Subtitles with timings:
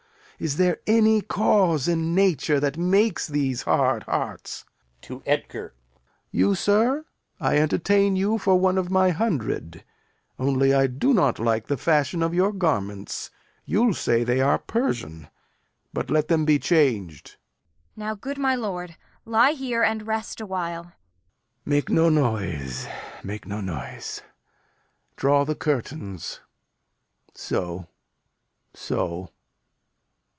[0.39, 4.65] Is there any cause in nature that makes these hard hearts?
[5.03, 5.75] [To Edgar]
[6.31, 7.05] You, sir
[7.39, 9.83] I entertain you for one of my hundred;
[10.39, 13.29] only I do not like the fashion of your garments.
[13.65, 15.31] You'll say they are Persian attire;
[15.93, 17.25] but let them be chang'd.
[17.25, 17.37] Kent.
[17.95, 18.95] Now, good my lord,
[19.25, 20.85] lie here and rest awhile.
[20.85, 20.93] Lear.
[21.65, 22.87] Make no noise,
[23.23, 24.23] make no noise;
[25.15, 26.39] draw the curtains.
[27.35, 27.89] So,
[28.73, 29.29] so, so.